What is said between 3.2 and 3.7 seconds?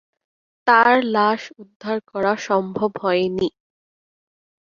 নি।